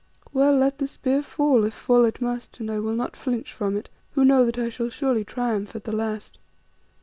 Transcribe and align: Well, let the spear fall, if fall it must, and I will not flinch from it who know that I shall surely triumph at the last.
Well, 0.33 0.55
let 0.57 0.79
the 0.79 0.87
spear 0.87 1.21
fall, 1.21 1.63
if 1.63 1.75
fall 1.75 2.05
it 2.05 2.19
must, 2.21 2.59
and 2.59 2.71
I 2.71 2.79
will 2.79 2.95
not 2.95 3.15
flinch 3.15 3.53
from 3.53 3.77
it 3.77 3.87
who 4.13 4.25
know 4.25 4.45
that 4.45 4.57
I 4.57 4.67
shall 4.67 4.89
surely 4.89 5.23
triumph 5.23 5.75
at 5.75 5.83
the 5.83 5.91
last. 5.91 6.39